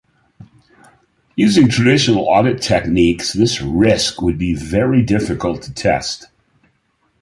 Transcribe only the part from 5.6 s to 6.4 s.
to test.